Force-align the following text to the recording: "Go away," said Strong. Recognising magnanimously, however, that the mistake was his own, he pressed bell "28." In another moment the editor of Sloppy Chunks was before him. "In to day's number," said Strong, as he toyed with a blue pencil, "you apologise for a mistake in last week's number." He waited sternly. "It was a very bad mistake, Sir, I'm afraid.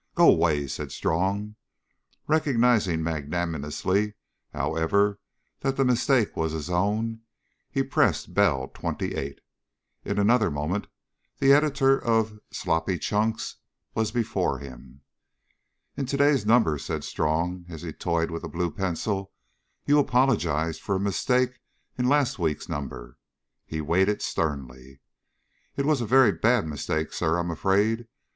"Go 0.15 0.27
away," 0.31 0.65
said 0.65 0.91
Strong. 0.91 1.57
Recognising 2.25 3.03
magnanimously, 3.03 4.15
however, 4.51 5.19
that 5.59 5.77
the 5.77 5.85
mistake 5.85 6.35
was 6.35 6.53
his 6.53 6.71
own, 6.71 7.19
he 7.69 7.83
pressed 7.83 8.33
bell 8.33 8.67
"28." 8.69 9.39
In 10.03 10.17
another 10.17 10.49
moment 10.49 10.87
the 11.37 11.53
editor 11.53 11.99
of 12.03 12.39
Sloppy 12.49 12.97
Chunks 12.97 13.57
was 13.93 14.11
before 14.11 14.57
him. 14.57 15.01
"In 15.95 16.07
to 16.07 16.17
day's 16.17 16.47
number," 16.47 16.79
said 16.79 17.03
Strong, 17.03 17.67
as 17.69 17.83
he 17.83 17.93
toyed 17.93 18.31
with 18.31 18.43
a 18.43 18.49
blue 18.49 18.71
pencil, 18.71 19.31
"you 19.85 19.99
apologise 19.99 20.79
for 20.79 20.95
a 20.95 20.99
mistake 20.99 21.59
in 21.95 22.09
last 22.09 22.39
week's 22.39 22.67
number." 22.67 23.19
He 23.67 23.81
waited 23.81 24.23
sternly. 24.23 24.99
"It 25.77 25.85
was 25.85 26.01
a 26.01 26.07
very 26.07 26.31
bad 26.31 26.65
mistake, 26.65 27.13
Sir, 27.13 27.37
I'm 27.37 27.51
afraid. 27.51 28.07